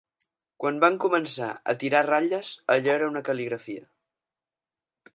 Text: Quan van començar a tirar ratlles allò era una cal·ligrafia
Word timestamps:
Quan 0.63 0.79
van 0.83 0.97
començar 1.03 1.51
a 1.73 1.77
tirar 1.85 2.03
ratlles 2.09 2.51
allò 2.77 2.97
era 3.01 3.13
una 3.15 3.25
cal·ligrafia 3.31 3.89